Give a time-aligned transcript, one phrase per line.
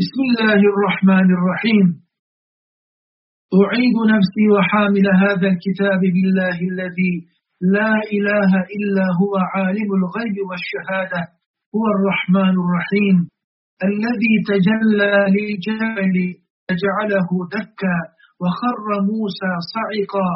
[0.00, 1.86] بسم الله الرحمن الرحيم.
[3.62, 7.14] أعيد نفسي وحامل هذا الكتاب بالله الذي
[7.76, 11.20] لا إله إلا هو عالم الغيب والشهادة
[11.74, 13.16] هو الرحمن الرحيم.
[13.88, 16.16] الذي تجلى للجبل
[16.66, 17.98] فجعله دكا
[18.40, 20.30] وخر موسى صعقا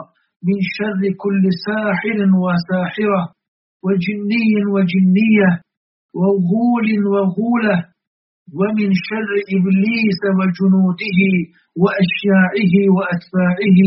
[0.47, 3.23] من شر كل ساحر وساحرة
[3.87, 5.51] وجني وجنية
[6.21, 7.94] وغول وغولة
[8.53, 11.21] ومن شر إبليس وجنوده
[11.83, 13.81] وأشياعه وأتباعه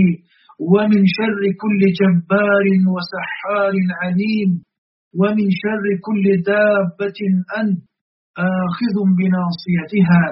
[0.74, 4.50] ومن شر كل جبار وسحار عليم
[5.20, 7.20] ومن شر كل دابة
[7.62, 7.88] أنت
[8.38, 10.24] آخذ بناصيتها.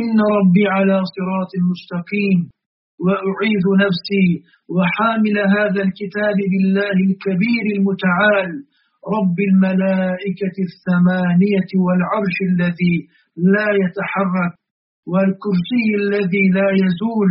[0.00, 2.40] إن ربي على صراط مستقيم.
[3.04, 4.28] وأعيذ نفسي
[4.74, 8.52] وحامل هذا الكتاب بالله الكبير المتعال.
[9.16, 12.96] رب الملائكة الثمانية والعرش الذي
[13.36, 14.52] لا يتحرك
[15.12, 17.30] والكرسي الذي لا يزول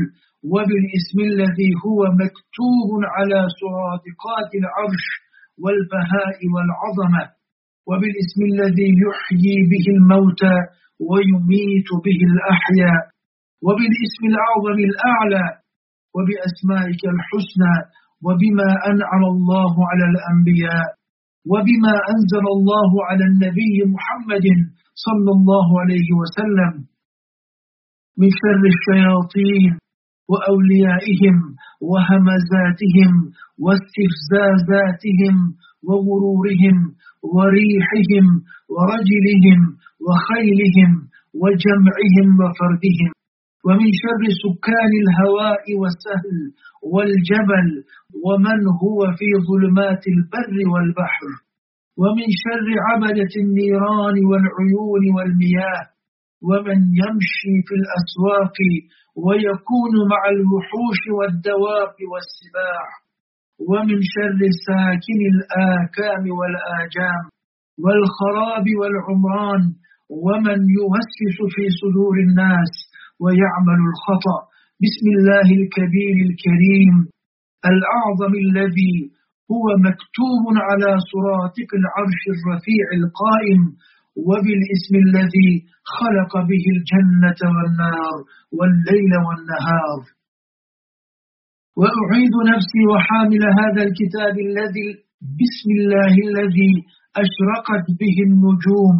[0.53, 5.05] وبالاسم الذي هو مكتوب على سرادقات العرش
[5.63, 7.23] والبهاء والعظمة
[7.89, 10.55] وبالاسم الذي يحيي به الموتى
[11.09, 13.01] ويميت به الأحياء
[13.65, 15.45] وبالاسم الأعظم الأعلى
[16.15, 17.75] وبأسمائك الحسنى
[18.25, 20.87] وبما أنعم الله على الأنبياء.
[21.51, 24.45] وبما أنزل الله على النبي محمد
[25.05, 26.73] صلى الله عليه وسلم
[28.17, 29.71] من شر الشياطين
[30.31, 31.35] وأوليائهم
[31.89, 33.11] وهمزاتهم
[33.63, 35.35] واستفزازاتهم
[35.87, 36.77] وغرورهم
[37.35, 38.25] وريحهم
[38.75, 39.59] ورجلهم
[40.07, 40.91] وخيلهم
[41.41, 43.11] وجمعهم وفردهم.
[43.65, 46.37] ومن شر سكان الهواء والسهل
[46.93, 47.67] والجبل
[48.25, 51.29] ومن هو في ظلمات البر والبحر.
[52.01, 55.85] ومن شر عبدة النيران والعيون والمياه.
[56.49, 58.57] ومن يمشي في الأسواق
[59.25, 62.85] ويكون مع الوحوش والدواب والسباع.
[63.69, 67.23] ومن شر ساكن الآكام والآجام
[67.83, 69.63] والخراب والعمران.
[70.25, 72.73] ومن يوسوس في صدور الناس.
[73.23, 74.37] ويعمل الخطأ.
[74.83, 76.95] بسم الله الكبير الكريم.
[77.71, 78.95] الأعظم الذي
[79.51, 83.61] هو مكتوب على صراطك العرش الرفيع القائم
[84.27, 85.51] وبالاسم الذي
[85.97, 88.17] خلق به الجنة والنار
[88.57, 89.99] والليل والنهار.
[91.79, 94.89] وأعيد نفسي وحامل هذا الكتاب الذي
[95.41, 96.73] بسم الله الذي
[97.23, 98.97] أشرقت به النجوم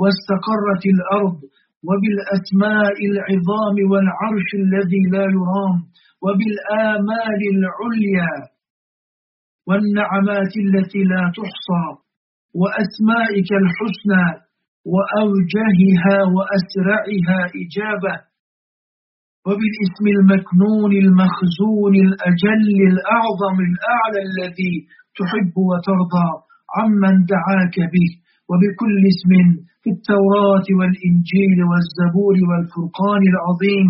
[0.00, 1.38] واستقرت الأرض
[1.88, 5.76] وبالأسماء العظام والعرش الذي لا يرام
[6.24, 8.32] وبالآمال العليا
[9.68, 11.86] والنعمات التي لا تحصى
[12.60, 14.26] وأسمائك الحسنى
[14.92, 18.14] وأوجهها وأسرعها إجابة
[19.46, 24.74] وبالاسم المكنون المخزون الأجل الأعظم الأعلى الذي
[25.18, 26.28] تحب وترضى
[26.76, 28.08] عمن دعاك به
[28.50, 29.30] وبكل اسم
[29.84, 33.88] في التوراة والإنجيل والزبور والفرقان العظيم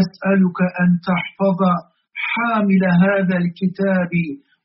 [0.00, 1.60] أسألك أن تحفظ
[2.32, 4.12] حامل هذا الكتاب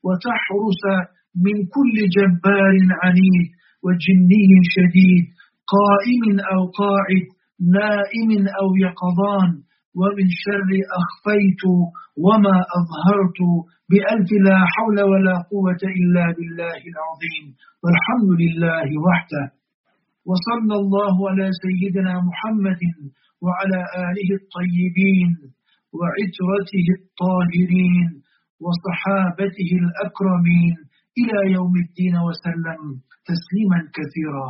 [0.04, 0.82] وتحرس
[1.44, 3.48] من كل جبار عنيد
[3.84, 5.24] وجني شديد
[5.74, 7.24] قائم أو قاعد
[7.78, 8.30] نائم
[8.60, 9.50] أو يقظان
[10.00, 10.70] ومن شر
[11.00, 11.62] أخفيت
[12.24, 13.40] وما أظهرت
[13.90, 17.44] بألف لا حول ولا قوة إلا بالله العظيم.
[17.82, 19.61] والحمد لله وحده.
[20.30, 22.82] وصلى الله على سيدنا محمد
[23.44, 25.30] وعلى آله الطيبين
[25.98, 28.08] وعترته الطاهرين
[28.64, 30.74] وصحابته الأكرمين
[31.20, 32.80] إلى يوم الدين وسلم
[33.30, 34.48] تسليما كثيرا.